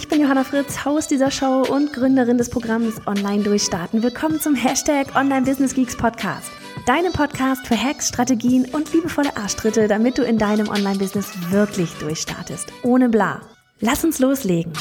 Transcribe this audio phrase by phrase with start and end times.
[0.00, 4.02] Ich bin Johanna Fritz, Haus dieser Show und Gründerin des Programms Online Durchstarten.
[4.02, 6.50] Willkommen zum Hashtag Online Business Geeks Podcast.
[6.86, 12.72] Deinem Podcast für Hacks, Strategien und liebevolle Arschtritte, damit du in deinem Online-Business wirklich durchstartest.
[12.82, 13.42] Ohne bla.
[13.80, 14.72] Lass uns loslegen.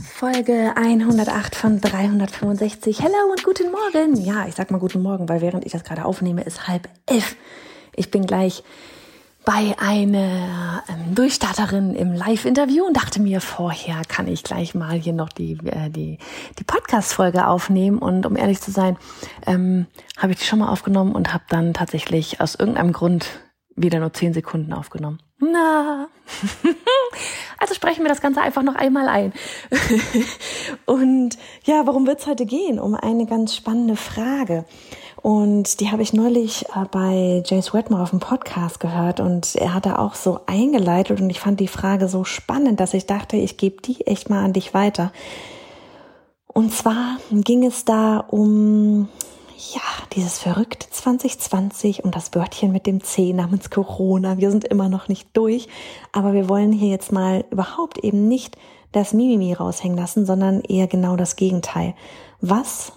[0.00, 3.02] Folge 108 von 365.
[3.02, 4.24] Hello und guten Morgen.
[4.24, 7.34] Ja, ich sag mal guten Morgen, weil während ich das gerade aufnehme, ist halb elf.
[7.96, 8.62] Ich bin gleich
[9.44, 15.12] bei einer ähm, Durchstarterin im Live-Interview und dachte mir, vorher kann ich gleich mal hier
[15.12, 16.18] noch die, äh, die,
[16.58, 17.98] die Podcast-Folge aufnehmen.
[17.98, 18.96] Und um ehrlich zu sein,
[19.46, 23.26] ähm, habe ich die schon mal aufgenommen und habe dann tatsächlich aus irgendeinem Grund
[23.74, 25.18] wieder nur zehn Sekunden aufgenommen.
[25.44, 26.06] Na,
[27.58, 29.32] also sprechen wir das Ganze einfach noch einmal ein.
[30.86, 32.78] und ja, worum wird's heute gehen?
[32.78, 34.64] Um eine ganz spannende Frage.
[35.20, 39.74] Und die habe ich neulich äh, bei James Wedmore auf dem Podcast gehört und er
[39.74, 43.36] hat da auch so eingeleitet und ich fand die Frage so spannend, dass ich dachte,
[43.36, 45.12] ich gebe die echt mal an dich weiter.
[46.46, 49.08] Und zwar ging es da um,
[49.70, 49.80] ja,
[50.12, 54.38] dieses verrückte 2020 und das Wörtchen mit dem C namens Corona.
[54.38, 55.68] Wir sind immer noch nicht durch,
[56.10, 58.56] aber wir wollen hier jetzt mal überhaupt eben nicht
[58.90, 61.94] das Mimimi raushängen lassen, sondern eher genau das Gegenteil.
[62.40, 62.92] Was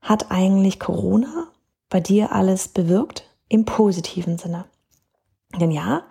[0.00, 1.48] hat eigentlich Corona
[1.88, 4.64] bei dir alles bewirkt im positiven Sinne?
[5.60, 6.02] Denn ja,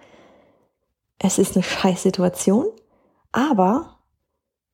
[1.20, 2.68] es ist eine Scheißsituation,
[3.32, 3.98] aber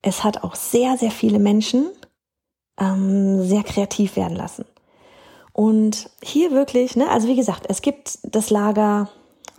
[0.02, 1.90] es hat auch sehr, sehr viele Menschen
[2.80, 4.66] ähm, sehr kreativ werden lassen.
[5.60, 9.10] Und hier wirklich, ne, also wie gesagt, es gibt das Lager,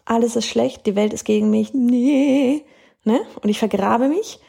[0.07, 2.65] alles ist schlecht, die Welt ist gegen mich, nee,
[3.05, 4.41] ne, und ich vergrabe mich.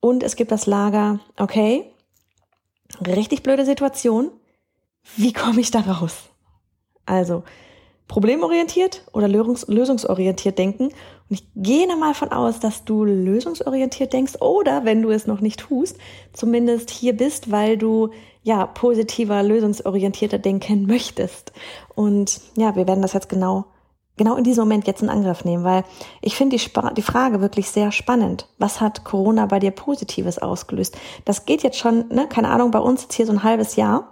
[0.00, 1.84] Und es gibt das Lager, okay,
[3.06, 4.32] richtig blöde Situation,
[5.14, 6.30] wie komme ich da raus?
[7.06, 7.44] Also
[8.08, 10.86] problemorientiert oder lösungsorientiert denken.
[10.86, 10.94] Und
[11.28, 15.60] ich gehe mal von aus, dass du lösungsorientiert denkst oder wenn du es noch nicht
[15.60, 15.96] tust,
[16.32, 18.10] zumindest hier bist, weil du
[18.48, 21.52] ja positiver, lösungsorientierter denken möchtest.
[21.94, 23.66] Und ja, wir werden das jetzt genau
[24.16, 25.84] genau in diesem Moment jetzt in Angriff nehmen, weil
[26.20, 28.48] ich finde die, die Frage wirklich sehr spannend.
[28.58, 30.98] Was hat Corona bei dir Positives ausgelöst?
[31.24, 34.10] Das geht jetzt schon, ne, keine Ahnung, bei uns jetzt hier so ein halbes Jahr.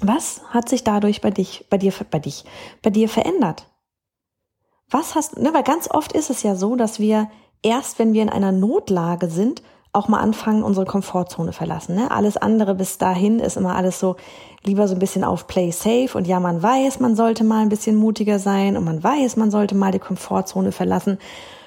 [0.00, 2.44] Was hat sich dadurch bei dich, bei dir, bei dich,
[2.82, 3.66] bei dir verändert?
[4.90, 7.30] Was hast, ne, weil ganz oft ist es ja so, dass wir
[7.62, 9.62] erst, wenn wir in einer Notlage sind,
[9.94, 11.94] auch mal anfangen, unsere Komfortzone verlassen.
[11.94, 12.10] Ne?
[12.10, 14.16] Alles andere bis dahin ist immer alles so
[14.64, 17.68] lieber so ein bisschen auf Play Safe und ja, man weiß, man sollte mal ein
[17.68, 21.18] bisschen mutiger sein und man weiß, man sollte mal die Komfortzone verlassen.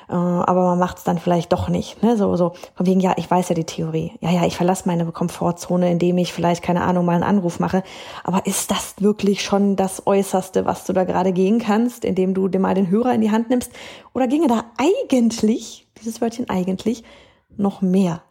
[0.10, 2.02] Äh, aber man macht es dann vielleicht doch nicht.
[2.02, 2.18] Ne?
[2.18, 4.14] So, so von wegen, ja, ich weiß ja die Theorie.
[4.22, 7.84] Ja, ja, ich verlasse meine Komfortzone, indem ich vielleicht, keine Ahnung, mal einen Anruf mache.
[8.24, 12.48] Aber ist das wirklich schon das Äußerste, was du da gerade gehen kannst, indem du
[12.48, 13.72] dir mal den Hörer in die Hand nimmst?
[14.14, 17.04] Oder ginge da eigentlich, dieses Wörtchen eigentlich,
[17.58, 18.22] noch mehr?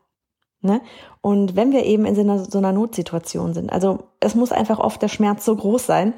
[0.61, 0.81] Ne?
[1.21, 4.79] Und wenn wir eben in so einer, so einer Notsituation sind, also es muss einfach
[4.79, 6.15] oft der Schmerz so groß sein,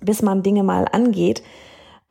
[0.00, 1.42] bis man Dinge mal angeht,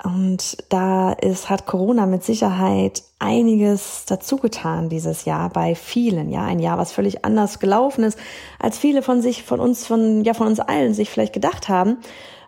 [0.04, 6.30] und da ist, hat Corona mit Sicherheit einiges dazu getan dieses Jahr bei vielen.
[6.30, 8.20] Ja, ein Jahr, was völlig anders gelaufen ist,
[8.60, 11.98] als viele von sich, von uns, von, ja, von uns allen sich vielleicht gedacht haben.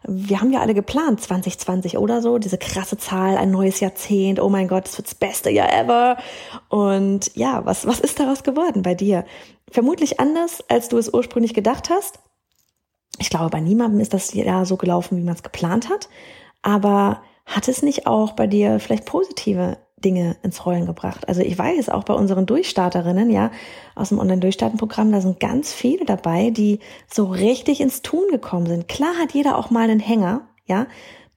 [0.07, 4.49] Wir haben ja alle geplant, 2020 oder so, diese krasse Zahl, ein neues Jahrzehnt, oh
[4.49, 6.17] mein Gott, es wird das beste Jahr ever.
[6.69, 9.25] Und ja, was, was ist daraus geworden bei dir?
[9.69, 12.19] Vermutlich anders, als du es ursprünglich gedacht hast.
[13.19, 16.07] Ich glaube, bei niemandem ist das Jahr so gelaufen, wie man es geplant hat.
[16.61, 21.27] Aber hat es nicht auch bei dir vielleicht positive Dinge ins Rollen gebracht?
[21.27, 23.51] Also ich weiß auch bei unseren Durchstarterinnen, ja,
[23.95, 26.79] aus dem Online-Durchstarten-Programm, da sind ganz viele dabei, die
[27.11, 28.87] so richtig ins Tun gekommen sind.
[28.87, 30.87] Klar hat jeder auch mal einen Hänger, ja,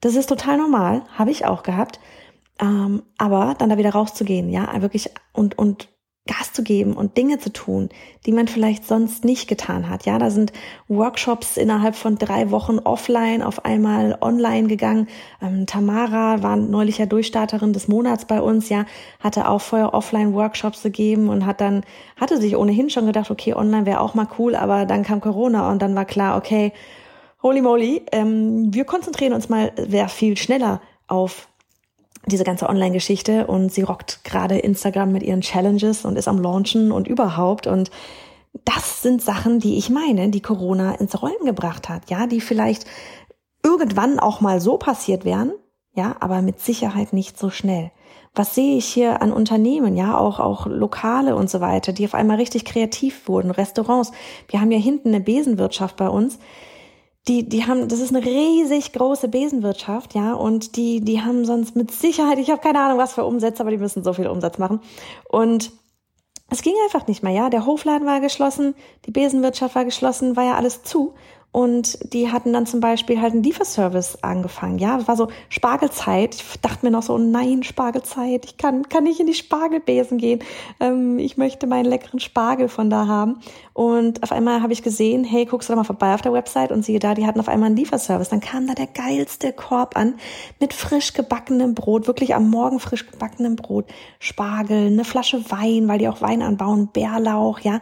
[0.01, 2.01] das ist total normal, habe ich auch gehabt.
[2.61, 5.89] Ähm, aber dann da wieder rauszugehen, ja, wirklich und, und
[6.27, 7.89] Gas zu geben und Dinge zu tun,
[8.27, 10.05] die man vielleicht sonst nicht getan hat.
[10.05, 10.53] Ja, da sind
[10.87, 15.09] Workshops innerhalb von drei Wochen offline auf einmal online gegangen.
[15.43, 18.85] Ähm, Tamara war neulich ja Durchstarterin des Monats bei uns, ja,
[19.19, 21.85] hatte auch vorher offline Workshops gegeben und hat dann,
[22.21, 25.71] hatte sich ohnehin schon gedacht, okay, online wäre auch mal cool, aber dann kam Corona
[25.71, 26.73] und dann war klar, okay,
[27.43, 31.49] holy moly, ähm, wir konzentrieren uns mal sehr viel schneller auf
[32.27, 36.93] diese ganze Online-Geschichte und sie rockt gerade Instagram mit ihren Challenges und ist am Launchen
[36.93, 37.91] und überhaupt und
[38.65, 42.85] das sind Sachen, die ich meine, die Corona ins Rollen gebracht hat, ja, die vielleicht
[43.63, 45.53] irgendwann auch mal so passiert wären,
[45.95, 47.91] ja, aber mit Sicherheit nicht so schnell.
[48.35, 52.15] Was sehe ich hier an Unternehmen, ja, auch, auch Lokale und so weiter, die auf
[52.15, 54.13] einmal richtig kreativ wurden, Restaurants.
[54.49, 56.39] Wir haben ja hinten eine Besenwirtschaft bei uns.
[57.29, 61.77] Die, die haben, das ist eine riesig große Besenwirtschaft, ja, und die, die haben sonst
[61.77, 64.57] mit Sicherheit, ich habe keine Ahnung, was für Umsätze, aber die müssen so viel Umsatz
[64.57, 64.81] machen.
[65.29, 65.71] Und
[66.51, 67.51] es ging einfach nicht mehr, ja.
[67.51, 68.75] Der Hofladen war geschlossen,
[69.07, 71.15] die Besenwirtschaft war geschlossen, war ja alles zu.
[71.53, 74.79] Und die hatten dann zum Beispiel halt einen Lieferservice angefangen.
[74.79, 76.37] Ja, es war so Spargelzeit.
[76.37, 78.45] Ich dachte mir noch so, nein, Spargelzeit.
[78.45, 80.45] Ich kann, kann nicht in die Spargelbesen gehen.
[80.79, 83.41] Ähm, ich möchte meinen leckeren Spargel von da haben.
[83.73, 86.71] Und auf einmal habe ich gesehen, hey, guckst du da mal vorbei auf der Website
[86.71, 88.29] und siehe da, die hatten auf einmal einen Lieferservice.
[88.29, 90.15] Dann kam da der geilste Korb an
[90.61, 93.87] mit frisch gebackenem Brot, wirklich am Morgen frisch gebackenem Brot,
[94.21, 97.81] Spargel, eine Flasche Wein, weil die auch Wein anbauen, Bärlauch, ja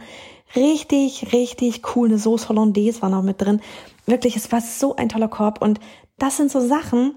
[0.57, 2.09] Richtig, richtig cool.
[2.09, 3.61] Eine Sauce Hollandaise war noch mit drin.
[4.07, 5.61] Wirklich, es war so ein toller Korb.
[5.61, 5.81] Und
[6.19, 7.15] das sind so Sachen,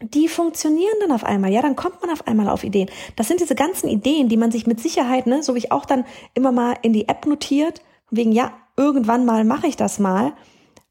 [0.00, 1.50] die funktionieren dann auf einmal.
[1.50, 2.90] Ja, dann kommt man auf einmal auf Ideen.
[3.16, 5.84] Das sind diese ganzen Ideen, die man sich mit Sicherheit, ne, so wie ich auch
[5.84, 6.04] dann
[6.34, 7.80] immer mal in die App notiert,
[8.10, 10.32] wegen, ja, irgendwann mal mache ich das mal.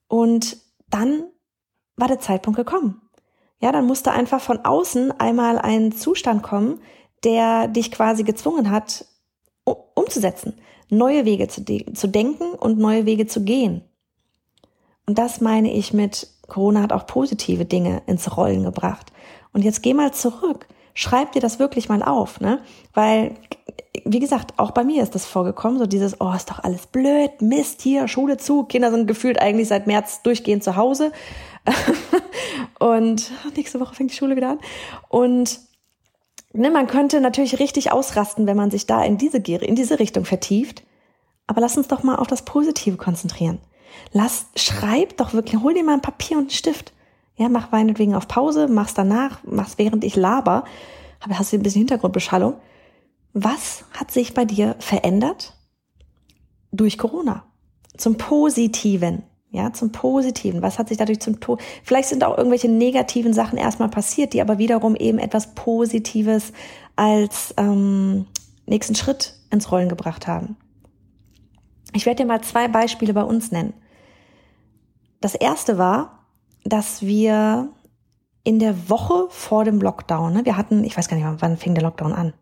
[0.08, 0.58] Und
[0.90, 1.26] dann
[1.96, 3.02] war der Zeitpunkt gekommen.
[3.60, 6.82] Ja, dann musste einfach von außen einmal ein Zustand kommen,
[7.24, 9.06] der dich quasi gezwungen hat,
[9.65, 10.54] umzusetzen
[10.94, 13.81] neue Wege zu, de zu denken und neue Wege zu gehen.
[15.06, 19.12] Und das meine ich mit Corona hat auch positive Dinge ins Rollen gebracht.
[19.51, 20.68] Und jetzt geh mal zurück.
[20.94, 22.60] Schreib dir das wirklich mal auf, ne?
[22.94, 23.36] Weil,
[24.06, 27.42] wie gesagt, auch bei mir ist das vorgekommen, so dieses, oh, ist doch alles blöd,
[27.42, 28.63] Mist, hier, Schule zu.
[28.63, 31.12] Kinder sind gefühlt eigentlich seit März durchgehend zu Hause.
[32.80, 34.60] und nächste Woche fängt die Schule wieder an.
[35.10, 35.60] Und
[36.54, 40.26] ne, man könnte natürlich richtig ausrasten, wenn man sich da in diese, in diese Richtung
[40.26, 40.84] vertieft.
[41.48, 43.60] Aber lass uns doch mal auf das Positive konzentrieren.
[44.12, 46.94] Lass, schreib doch wirklich, hol dir mal ein Papier und einen Stift.
[47.36, 50.66] Ja, mach meinetwegen auf Pause, mach's danach, mach's während ich laber.
[51.20, 52.56] Aber hast du ein bisschen Hintergrundbeschallung.
[53.34, 55.54] Was hat sich bei dir verändert?
[56.72, 57.46] Durch Corona.
[57.98, 59.24] Zum Positiven.
[59.54, 60.64] Ja, zum Positiven.
[60.64, 61.62] Was hat sich dadurch zum Tod?
[61.84, 66.54] Vielleicht sind auch irgendwelche negativen Sachen erstmal passiert, die aber wiederum eben etwas Positives
[66.96, 68.26] als ähm,
[68.66, 70.58] nächsten Schritt ins Rollen gebracht haben.
[71.94, 73.76] Ich werde dir mal zwei Beispiele bei uns nennen.
[75.22, 76.26] Das erste war,
[76.64, 77.70] dass wir
[78.44, 81.76] in der Woche vor dem Lockdown, ne, wir hatten, ich weiß gar nicht, wann fing
[81.76, 82.34] der Lockdown an?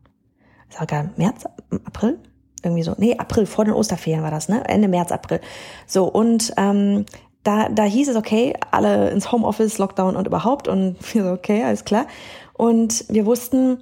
[0.70, 1.44] Ist auch egal, März,
[1.84, 2.20] April?
[2.64, 4.64] Irgendwie so, nee, April, vor den Osterferien war das, ne?
[4.68, 5.42] Ende März, April.
[5.88, 7.06] So, und ähm,
[7.44, 10.68] da, da hieß es, okay, alle ins Homeoffice, Lockdown und überhaupt.
[10.68, 12.08] Und wir so, okay, alles klar.
[12.54, 13.80] Und wir wussten,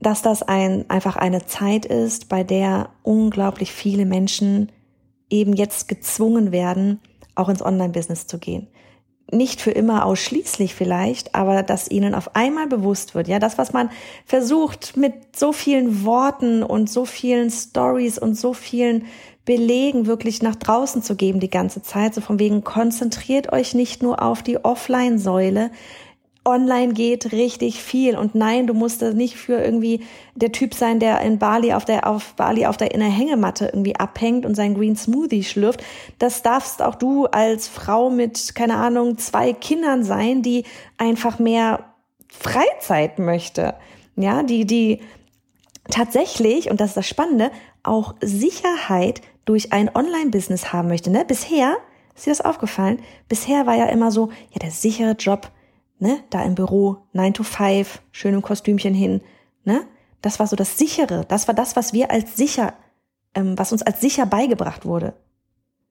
[0.00, 4.70] dass das ein, einfach eine Zeit ist, bei der unglaublich viele Menschen
[5.28, 7.00] eben jetzt gezwungen werden,
[7.34, 8.68] auch ins Online-Business zu gehen
[9.32, 13.72] nicht für immer ausschließlich vielleicht, aber dass ihnen auf einmal bewusst wird, ja, das, was
[13.72, 13.90] man
[14.24, 19.06] versucht mit so vielen Worten und so vielen Stories und so vielen
[19.44, 24.02] Belegen wirklich nach draußen zu geben die ganze Zeit, so von wegen konzentriert euch nicht
[24.02, 25.70] nur auf die Offline-Säule,
[26.44, 30.02] online geht richtig viel und nein, du musst nicht für irgendwie
[30.34, 33.66] der Typ sein, der in Bali auf der auf Bali auf der in der Hängematte
[33.66, 35.82] irgendwie abhängt und seinen Green Smoothie schlürft.
[36.18, 40.64] Das darfst auch du als Frau mit keine Ahnung zwei Kindern sein, die
[40.96, 41.84] einfach mehr
[42.28, 43.74] Freizeit möchte.
[44.16, 45.00] Ja, die die
[45.90, 47.50] tatsächlich und das ist das Spannende
[47.82, 51.10] auch Sicherheit durch ein Online-Business haben möchte.
[51.10, 51.24] Ne?
[51.26, 51.76] Bisher
[52.14, 53.00] ist dir das aufgefallen?
[53.28, 55.50] Bisher war ja immer so, ja der sichere Job
[56.00, 59.20] ne, da im Büro, 9 to 5, schön im Kostümchen hin,
[59.64, 59.86] ne?
[60.22, 62.74] Das war so das sichere, das war das, was wir als sicher,
[63.34, 65.14] ähm, was uns als sicher beigebracht wurde.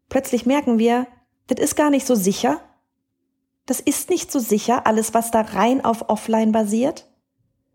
[0.09, 1.07] Plötzlich merken wir,
[1.47, 2.59] das ist gar nicht so sicher.
[3.65, 7.07] Das ist nicht so sicher, alles, was da rein auf Offline basiert.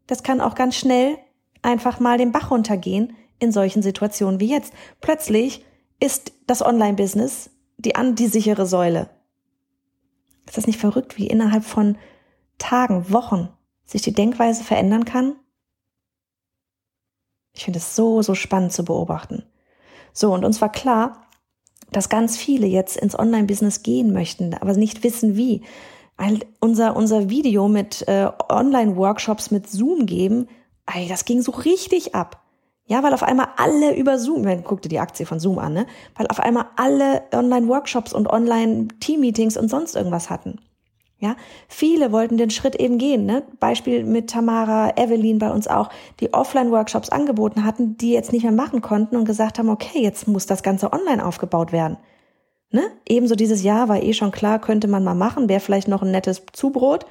[0.07, 1.19] Das kann auch ganz schnell
[1.63, 4.73] einfach mal den Bach runtergehen in solchen Situationen wie jetzt.
[5.01, 5.65] Plötzlich
[6.01, 9.09] ist das Online-Business die, an die sichere Säule.
[10.47, 11.97] Ist das nicht verrückt, wie innerhalb von
[12.59, 13.49] Tagen, Wochen
[13.85, 15.37] sich die Denkweise verändern kann?
[17.53, 19.45] Ich finde es so, so spannend zu beobachten.
[20.13, 21.27] So, und uns war klar,
[21.93, 25.63] dass ganz viele jetzt ins Online-Business gehen möchten, aber nicht wissen wie.
[26.17, 30.49] Weil unser, unser Video mit äh, Online-Workshops mit Zoom geben,
[30.93, 32.41] ey, das ging so richtig ab.
[32.87, 35.87] Ja, weil auf einmal alle über Zoom, man guckte die Aktie von Zoom an, ne?
[36.17, 40.61] Weil auf einmal alle Online-Workshops und Online-Team-Meetings und sonst irgendwas hatten.
[41.25, 41.37] Ja,
[41.69, 43.25] viele wollten den Schritt eben gehen.
[43.25, 43.45] Ne?
[43.59, 45.89] Beispiel mit Tamara, Evelyn bei uns auch,
[46.21, 50.29] die Offline-Workshops angeboten hatten, die jetzt nicht mehr machen konnten und gesagt haben, okay, jetzt
[50.29, 51.97] muss das Ganze online aufgebaut werden.
[52.69, 52.83] Ne?
[53.09, 56.11] Ebenso dieses Jahr war eh schon klar, könnte man mal machen, wäre vielleicht noch ein
[56.11, 57.07] nettes Zubrot.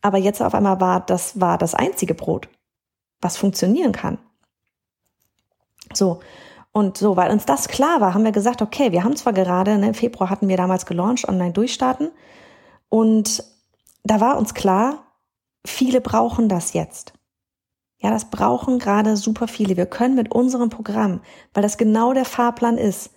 [0.00, 2.48] Aber jetzt auf einmal war das, war das einzige Brot,
[3.20, 4.16] was funktionieren kann.
[5.92, 6.20] So.
[6.72, 9.76] Und so, weil uns das klar war, haben wir gesagt, okay, wir haben zwar gerade,
[9.76, 12.12] ne, im Februar hatten wir damals gelauncht, online durchstarten.
[12.90, 13.42] Und
[14.04, 15.06] da war uns klar,
[15.64, 17.14] viele brauchen das jetzt.
[17.98, 19.76] Ja, das brauchen gerade super viele.
[19.76, 21.20] Wir können mit unserem Programm,
[21.54, 23.10] weil das genau der Fahrplan ist,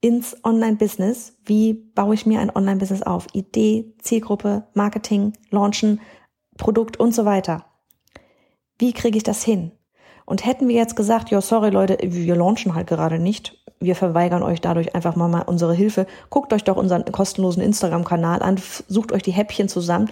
[0.00, 1.36] ins Online-Business.
[1.44, 3.26] Wie baue ich mir ein Online-Business auf?
[3.32, 6.00] Idee, Zielgruppe, Marketing, Launchen,
[6.56, 7.64] Produkt und so weiter.
[8.78, 9.72] Wie kriege ich das hin?
[10.24, 14.42] Und hätten wir jetzt gesagt, ja, sorry Leute, wir launchen halt gerade nicht, wir verweigern
[14.42, 16.06] euch dadurch einfach mal, mal unsere Hilfe.
[16.30, 20.10] Guckt euch doch unseren kostenlosen Instagram-Kanal an, sucht euch die Häppchen zusammen,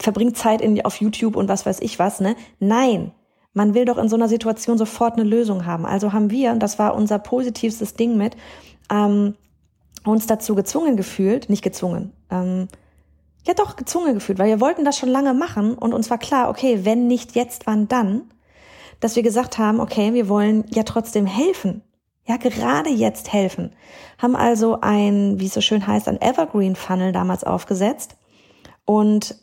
[0.00, 2.36] verbringt Zeit in, auf YouTube und was weiß ich was, ne?
[2.58, 3.12] Nein.
[3.54, 5.86] Man will doch in so einer Situation sofort eine Lösung haben.
[5.86, 8.36] Also haben wir, und das war unser positivstes Ding mit,
[8.90, 9.34] ähm,
[10.04, 12.68] uns dazu gezwungen gefühlt, nicht gezwungen, ähm,
[13.46, 16.50] ja doch gezwungen gefühlt, weil wir wollten das schon lange machen und uns war klar,
[16.50, 18.22] okay, wenn nicht jetzt, wann dann?
[19.00, 21.82] dass wir gesagt haben, okay, wir wollen ja trotzdem helfen.
[22.28, 23.72] Ja, gerade jetzt helfen.
[24.18, 28.16] Haben also ein, wie es so schön heißt, ein Evergreen Funnel damals aufgesetzt.
[28.84, 29.34] Und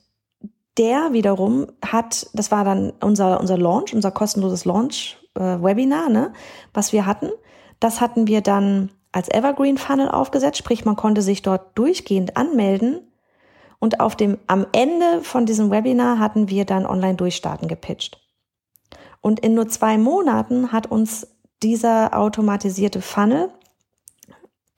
[0.78, 6.34] der wiederum hat, das war dann unser, unser Launch, unser kostenloses Launch-Webinar, äh, ne,
[6.76, 7.32] was wir hatten.
[7.80, 13.00] Das hatten wir dann als Evergreen Funnel aufgesetzt, sprich man konnte sich dort durchgehend anmelden
[13.80, 18.22] und auf dem, am Ende von diesem Webinar hatten wir dann online durchstarten gepitcht.
[19.22, 21.35] Und in nur zwei Monaten hat uns
[21.66, 23.50] dieser automatisierte Funnel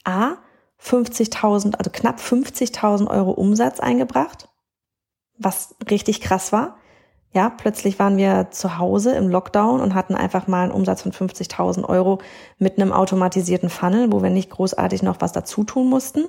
[0.05, 0.37] A
[0.81, 4.47] 50.000, also knapp 50.000 Euro Umsatz eingebracht,
[5.37, 6.77] was richtig krass war.
[7.33, 11.11] Ja, plötzlich waren wir zu Hause im Lockdown und hatten einfach mal einen Umsatz von
[11.11, 12.19] 50.000 Euro
[12.57, 16.23] mit einem automatisierten Funnel, wo wir nicht großartig noch was dazu tun mussten.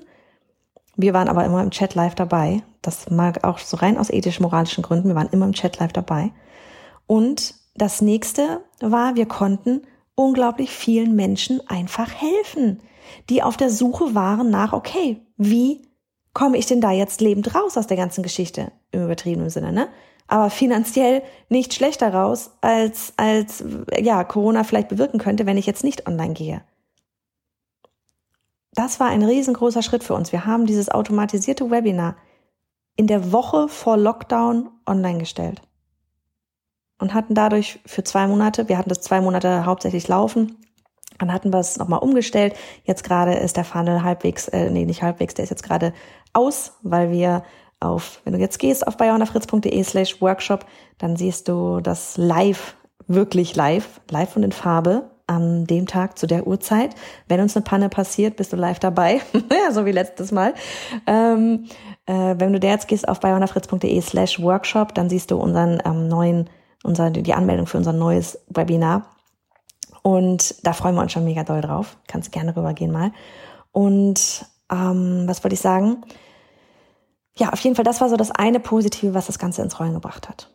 [0.96, 2.64] Wir waren aber immer im Chat live dabei.
[2.82, 5.06] Das mag auch so rein aus ethisch-moralischen Gründen.
[5.06, 6.32] Wir waren immer im Chat live dabei.
[7.06, 9.82] Und das nächste war, wir konnten
[10.18, 12.80] unglaublich vielen Menschen einfach helfen,
[13.30, 15.82] die auf der Suche waren nach, okay, wie
[16.34, 19.88] komme ich denn da jetzt lebend raus aus der ganzen Geschichte im übertriebenen Sinne, ne?
[20.26, 23.64] Aber finanziell nicht schlechter raus, als, als,
[23.96, 26.62] ja, Corona vielleicht bewirken könnte, wenn ich jetzt nicht online gehe.
[28.72, 30.32] Das war ein riesengroßer Schritt für uns.
[30.32, 32.16] Wir haben dieses automatisierte Webinar
[32.96, 35.62] in der Woche vor Lockdown online gestellt
[36.99, 40.57] und hatten dadurch für zwei Monate, wir hatten das zwei Monate hauptsächlich laufen,
[41.19, 42.55] dann hatten wir es nochmal umgestellt.
[42.85, 45.93] Jetzt gerade ist der Funnel halbwegs, äh, nee, nicht halbwegs, der ist jetzt gerade
[46.33, 47.43] aus, weil wir
[47.81, 50.64] auf, wenn du jetzt gehst auf bayonafritz.de slash workshop,
[50.99, 52.76] dann siehst du das live,
[53.07, 56.95] wirklich live, live und in Farbe an dem Tag zu der Uhrzeit.
[57.28, 59.21] Wenn uns eine Panne passiert, bist du live dabei,
[59.52, 60.55] ja, so wie letztes Mal.
[61.07, 61.67] Ähm,
[62.07, 66.09] äh, wenn du da jetzt gehst auf bayonafritz.de slash workshop, dann siehst du unseren ähm,
[66.09, 66.49] neuen
[66.82, 69.16] unser, die Anmeldung für unser neues Webinar.
[70.02, 71.99] Und da freuen wir uns schon mega doll drauf.
[72.06, 73.12] Kannst gerne rübergehen mal.
[73.73, 76.02] Und ähm, was wollte ich sagen?
[77.37, 79.94] Ja, auf jeden Fall, das war so das eine Positive, was das Ganze ins Rollen
[79.94, 80.50] gebracht hat.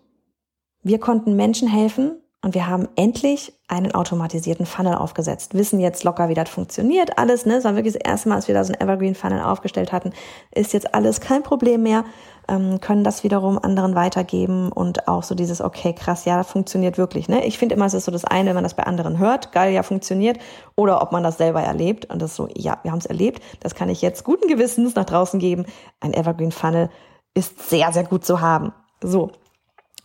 [0.82, 5.54] Wir konnten Menschen helfen, und wir haben endlich einen automatisierten Funnel aufgesetzt.
[5.54, 7.18] Wissen jetzt locker, wie das funktioniert.
[7.18, 7.56] Alles, ne?
[7.56, 10.12] Es war wirklich das erste Mal, als wir da so einen Evergreen Funnel aufgestellt hatten.
[10.54, 12.04] Ist jetzt alles kein Problem mehr.
[12.50, 17.30] Ähm, können das wiederum anderen weitergeben und auch so dieses, okay, krass, ja, funktioniert wirklich,
[17.30, 17.46] ne?
[17.46, 19.74] Ich finde immer, es ist so das eine, wenn man das bei anderen hört, geil,
[19.74, 20.38] ja, funktioniert.
[20.76, 22.12] Oder ob man das selber erlebt.
[22.12, 23.42] Und das so, ja, wir haben es erlebt.
[23.62, 25.66] Das kann ich jetzt guten Gewissens nach draußen geben.
[26.02, 26.90] Ein Evergreen Funnel
[27.34, 28.74] ist sehr, sehr gut zu haben.
[29.02, 29.32] So,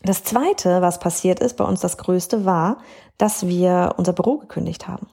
[0.02, 2.78] das zweite, was passiert ist, bei uns das größte war,
[3.16, 5.08] dass wir unser Büro gekündigt haben.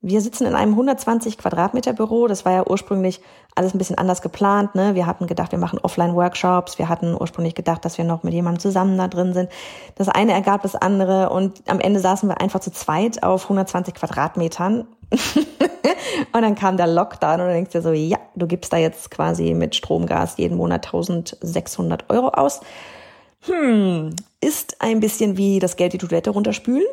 [0.00, 2.28] Wir sitzen in einem 120 Quadratmeter Büro.
[2.28, 3.20] Das war ja ursprünglich
[3.56, 4.76] alles ein bisschen anders geplant.
[4.76, 4.94] Ne?
[4.94, 6.78] Wir hatten gedacht, wir machen Offline-Workshops.
[6.78, 9.50] Wir hatten ursprünglich gedacht, dass wir noch mit jemandem zusammen da drin sind.
[9.96, 13.94] Das eine ergab das andere und am Ende saßen wir einfach zu zweit auf 120
[13.94, 14.86] Quadratmetern.
[16.32, 19.10] und dann kam der Lockdown und dann denkst du so, ja, du gibst da jetzt
[19.10, 22.60] quasi mit Stromgas jeden Monat 1600 Euro aus
[23.48, 26.86] hm, ist ein bisschen wie das Geld die Toilette runterspülen.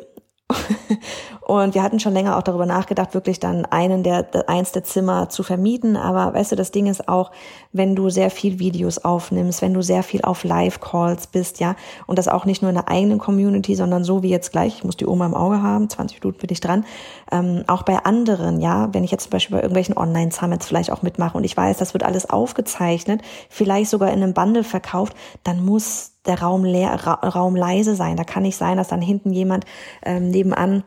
[1.46, 5.28] Und wir hatten schon länger auch darüber nachgedacht, wirklich dann einen der, eins der Zimmer
[5.28, 5.96] zu vermieten.
[5.96, 7.30] Aber weißt du, das Ding ist auch,
[7.70, 11.76] wenn du sehr viel Videos aufnimmst, wenn du sehr viel auf Live-Calls bist, ja,
[12.08, 14.84] und das auch nicht nur in der eigenen Community, sondern so wie jetzt gleich, ich
[14.84, 16.84] muss die Oma im Auge haben, 20 Minuten bin ich dran,
[17.30, 21.02] ähm, auch bei anderen, ja, wenn ich jetzt zum Beispiel bei irgendwelchen Online-Summits vielleicht auch
[21.02, 25.64] mitmache und ich weiß, das wird alles aufgezeichnet, vielleicht sogar in einem Bundle verkauft, dann
[25.64, 28.16] muss der Raum leer, Ra Raum leise sein.
[28.16, 29.64] Da kann nicht sein, dass dann hinten jemand
[30.04, 30.82] ähm, nebenan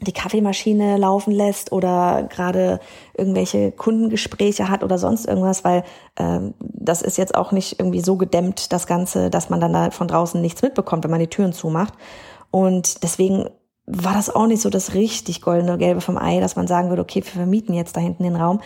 [0.00, 2.80] die Kaffeemaschine laufen lässt oder gerade
[3.16, 5.84] irgendwelche Kundengespräche hat oder sonst irgendwas, weil
[6.16, 9.90] ähm, das ist jetzt auch nicht irgendwie so gedämmt, das Ganze, dass man dann da
[9.90, 11.94] von draußen nichts mitbekommt, wenn man die Türen zumacht.
[12.50, 13.48] Und deswegen
[13.86, 17.02] war das auch nicht so das richtig goldene Gelbe vom Ei, dass man sagen würde,
[17.02, 18.60] okay, wir vermieten jetzt da hinten den Raum.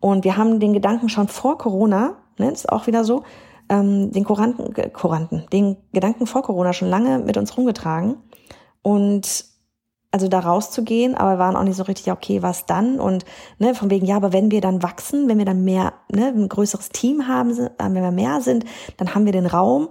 [0.00, 3.22] Und wir haben den Gedanken schon vor Corona, ne, ist auch wieder so,
[3.68, 8.16] ähm, den Kuranten, Kuranten, den Gedanken vor Corona schon lange mit uns rumgetragen.
[8.82, 9.51] Und
[10.12, 13.00] also da rauszugehen, aber waren auch nicht so richtig, okay, was dann?
[13.00, 13.24] Und
[13.58, 16.48] ne, von wegen, ja, aber wenn wir dann wachsen, wenn wir dann mehr, ne, ein
[16.48, 18.64] größeres Team haben, äh, wenn wir mehr sind,
[18.98, 19.88] dann haben wir den Raum.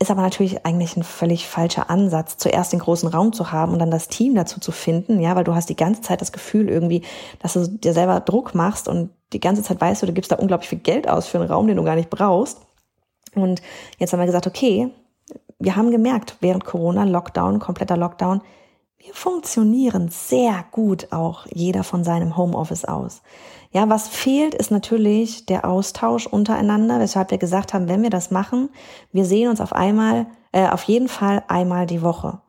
[0.00, 3.78] Ist aber natürlich eigentlich ein völlig falscher Ansatz, zuerst den großen Raum zu haben und
[3.78, 6.68] dann das Team dazu zu finden, ja, weil du hast die ganze Zeit das Gefühl
[6.68, 7.02] irgendwie,
[7.38, 10.36] dass du dir selber Druck machst und die ganze Zeit weißt du, du gibst da
[10.36, 12.58] unglaublich viel Geld aus für einen Raum, den du gar nicht brauchst.
[13.36, 13.62] Und
[13.98, 14.90] jetzt haben wir gesagt, okay,
[15.60, 18.42] wir haben gemerkt, während Corona, Lockdown, kompletter Lockdown,
[19.04, 23.22] wir funktionieren sehr gut auch jeder von seinem Homeoffice aus.
[23.72, 28.30] Ja, was fehlt, ist natürlich der Austausch untereinander, weshalb wir gesagt haben, wenn wir das
[28.30, 28.68] machen,
[29.10, 32.40] wir sehen uns auf einmal, äh, auf jeden Fall einmal die Woche.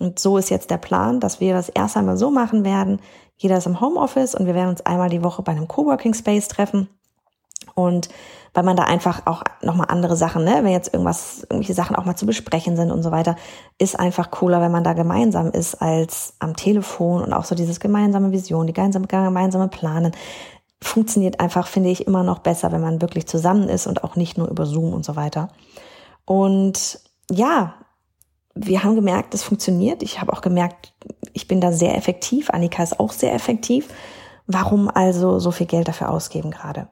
[0.00, 3.00] Und so ist jetzt der Plan, dass wir das erst einmal so machen werden.
[3.36, 6.48] Jeder ist im Homeoffice und wir werden uns einmal die Woche bei einem Coworking Space
[6.48, 6.88] treffen.
[7.74, 8.08] Und
[8.52, 12.04] weil man da einfach auch nochmal andere Sachen, ne, wenn jetzt irgendwas, irgendwelche Sachen auch
[12.04, 13.34] mal zu besprechen sind und so weiter,
[13.78, 17.80] ist einfach cooler, wenn man da gemeinsam ist als am Telefon und auch so dieses
[17.80, 20.12] gemeinsame Vision, die gemeinsame, gemeinsame Planen
[20.80, 24.38] funktioniert einfach, finde ich, immer noch besser, wenn man wirklich zusammen ist und auch nicht
[24.38, 25.48] nur über Zoom und so weiter.
[26.24, 27.00] Und
[27.30, 27.74] ja,
[28.54, 30.02] wir haben gemerkt, es funktioniert.
[30.02, 30.92] Ich habe auch gemerkt,
[31.32, 32.50] ich bin da sehr effektiv.
[32.50, 33.88] Annika ist auch sehr effektiv.
[34.46, 36.88] Warum also so viel Geld dafür ausgeben gerade?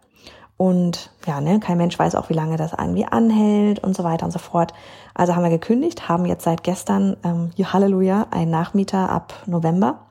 [0.63, 4.27] Und ja, ne, kein Mensch weiß auch, wie lange das irgendwie anhält und so weiter
[4.27, 4.73] und so fort.
[5.13, 10.07] Also haben wir gekündigt, haben jetzt seit gestern, ähm, Halleluja, einen Nachmieter ab November.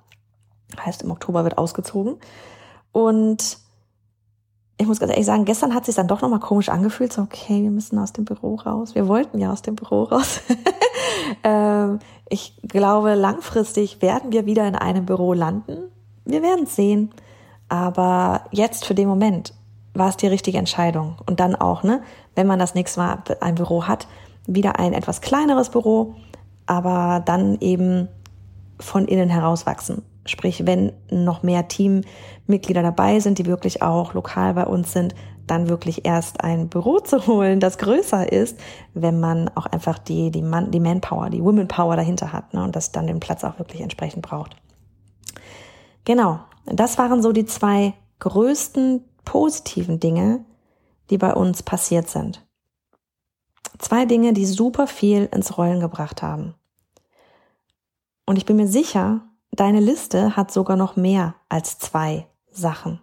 [0.77, 2.17] Heißt, im Oktober wird ausgezogen.
[2.91, 3.59] Und
[4.77, 7.13] ich muss ganz ehrlich sagen, gestern hat sich dann doch nochmal komisch angefühlt.
[7.13, 8.93] So, okay, wir müssen aus dem Büro raus.
[8.93, 10.41] Wir wollten ja aus dem Büro raus.
[11.45, 15.77] ähm, ich glaube, langfristig werden wir wieder in einem Büro landen.
[16.25, 17.13] Wir werden sehen.
[17.69, 19.53] Aber jetzt für den Moment
[19.93, 21.17] war es die richtige Entscheidung.
[21.25, 22.01] Und dann auch, ne,
[22.35, 24.07] wenn man das nächste Mal ein Büro hat,
[24.47, 26.15] wieder ein etwas kleineres Büro,
[26.65, 28.07] aber dann eben
[28.79, 30.03] von innen heraus wachsen.
[30.25, 35.15] Sprich, wenn noch mehr Teammitglieder dabei sind, die wirklich auch lokal bei uns sind,
[35.47, 38.59] dann wirklich erst ein Büro zu holen, das größer ist,
[38.93, 42.63] wenn man auch einfach die, die, Man, die Manpower, die Women Power dahinter hat ne,
[42.63, 44.55] und das dann den Platz auch wirklich entsprechend braucht.
[46.05, 50.45] Genau, das waren so die zwei größten positiven Dinge,
[51.09, 52.45] die bei uns passiert sind.
[53.79, 56.55] Zwei Dinge, die super viel ins Rollen gebracht haben.
[58.25, 63.01] Und ich bin mir sicher, deine Liste hat sogar noch mehr als zwei Sachen.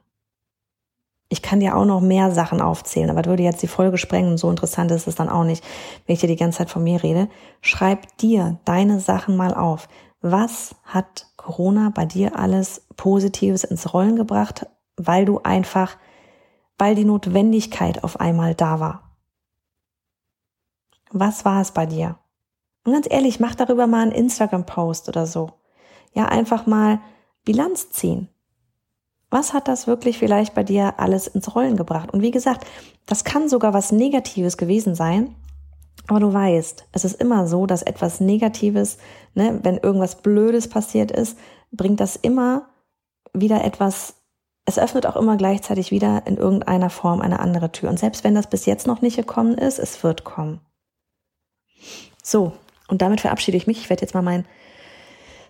[1.30, 4.38] Ich kann dir auch noch mehr Sachen aufzählen, aber das würde jetzt die Folge sprengen.
[4.38, 5.62] So interessant ist es dann auch nicht,
[6.06, 7.28] wenn ich dir die ganze Zeit von mir rede.
[7.60, 9.88] Schreib dir deine Sachen mal auf.
[10.22, 15.96] Was hat Corona bei dir alles Positives ins Rollen gebracht, weil du einfach
[16.78, 19.16] weil die Notwendigkeit auf einmal da war.
[21.10, 22.18] Was war es bei dir?
[22.84, 25.50] Und ganz ehrlich, mach darüber mal einen Instagram-Post oder so.
[26.14, 27.00] Ja, einfach mal
[27.44, 28.28] Bilanz ziehen.
[29.30, 32.12] Was hat das wirklich vielleicht bei dir alles ins Rollen gebracht?
[32.12, 32.66] Und wie gesagt,
[33.06, 35.34] das kann sogar was Negatives gewesen sein.
[36.06, 38.96] Aber du weißt, es ist immer so, dass etwas Negatives,
[39.34, 41.36] ne, wenn irgendwas Blödes passiert ist,
[41.70, 42.68] bringt das immer
[43.34, 44.14] wieder etwas
[44.68, 47.88] es öffnet auch immer gleichzeitig wieder in irgendeiner Form eine andere Tür.
[47.88, 50.60] Und selbst wenn das bis jetzt noch nicht gekommen ist, es wird kommen.
[52.22, 52.52] So,
[52.86, 53.78] und damit verabschiede ich mich.
[53.78, 54.44] Ich werde jetzt mal mein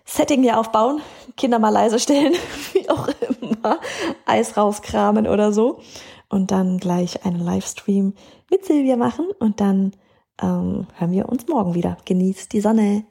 [0.05, 1.01] Setting hier aufbauen,
[1.35, 2.33] Kinder mal leise stellen,
[2.73, 3.09] wie auch
[3.41, 3.81] immer,
[4.25, 5.81] Eis rauskramen oder so.
[6.29, 8.13] Und dann gleich einen Livestream
[8.49, 9.91] mit Silvia machen und dann
[10.41, 11.97] ähm, hören wir uns morgen wieder.
[12.05, 13.03] Genießt die Sonne.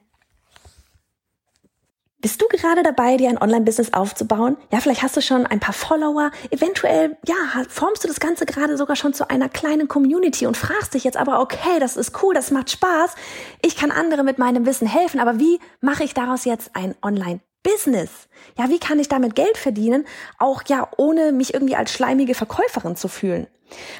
[2.21, 4.57] Bist du gerade dabei, dir ein Online-Business aufzubauen?
[4.73, 6.31] Ja, vielleicht hast du schon ein paar Follower.
[6.51, 7.35] Eventuell, ja,
[7.69, 11.15] formst du das Ganze gerade sogar schon zu einer kleinen Community und fragst dich jetzt
[11.15, 13.15] aber, okay, das ist cool, das macht Spaß.
[13.61, 17.39] Ich kann andere mit meinem Wissen helfen, aber wie mache ich daraus jetzt ein Online
[17.63, 18.27] Business.
[18.57, 20.05] Ja, wie kann ich damit Geld verdienen?
[20.39, 23.47] Auch ja, ohne mich irgendwie als schleimige Verkäuferin zu fühlen.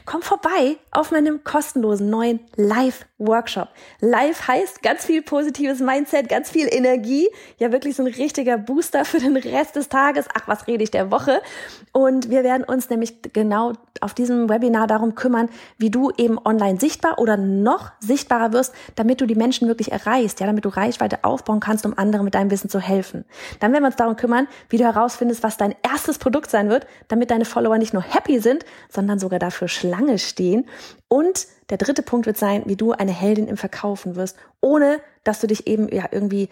[0.06, 3.70] Komm vorbei auf meinem kostenlosen neuen Live-Workshop.
[4.02, 7.30] Live heißt ganz viel positives Mindset, ganz viel Energie.
[7.58, 10.26] Ja, wirklich so ein richtiger Booster für den Rest des Tages.
[10.34, 11.42] Ach, was rede ich der Woche?
[11.92, 16.80] Und wir werden uns nämlich genau auf diesem Webinar darum kümmern, wie du eben online
[16.80, 21.24] sichtbar oder noch sichtbarer wirst, damit du die Menschen wirklich erreichst, ja, damit du Reichweite
[21.24, 23.26] aufbauen kannst, um anderen mit deinem Wissen zu helfen.
[23.60, 26.88] Dann werden wir uns darum kümmern, wie du herausfindest, was dein erstes Produkt sein wird,
[27.08, 30.66] damit deine Follower nicht nur happy sind, sondern sogar dafür für Schlange stehen.
[31.10, 35.42] Und der dritte Punkt wird sein, wie du eine Heldin im Verkaufen wirst, ohne dass
[35.42, 36.50] du dich eben ja irgendwie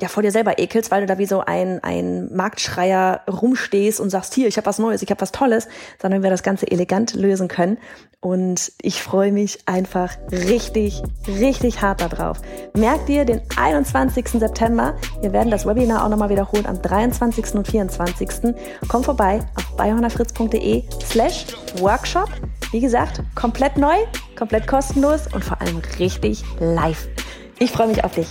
[0.00, 4.10] ja vor dir selber ekelst, weil du da wie so ein, ein Marktschreier rumstehst und
[4.10, 5.68] sagst, hier, ich habe was Neues, ich habe was Tolles,
[6.00, 7.78] sondern wir das Ganze elegant lösen können.
[8.20, 12.40] Und ich freue mich einfach richtig, richtig hart darauf.
[12.74, 14.28] Merk dir den 21.
[14.28, 14.96] September.
[15.20, 17.54] Wir werden das Webinar auch nochmal wiederholen am 23.
[17.54, 18.54] und 24.
[18.88, 21.46] Komm vorbei auf bayhornerfritz.de slash
[21.78, 22.28] Workshop.
[22.72, 23.96] Wie gesagt, komplett neu,
[24.36, 27.08] komplett kostenlos und vor allem richtig live.
[27.60, 28.28] Ich freue mich auf dich.